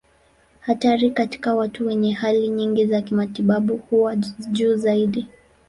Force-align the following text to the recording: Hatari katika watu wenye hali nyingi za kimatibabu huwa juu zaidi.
Hatari 0.59 1.11
katika 1.11 1.55
watu 1.55 1.87
wenye 1.87 2.13
hali 2.13 2.47
nyingi 2.49 2.85
za 2.85 3.01
kimatibabu 3.01 3.77
huwa 3.77 4.15
juu 4.51 4.75
zaidi. 4.77 5.27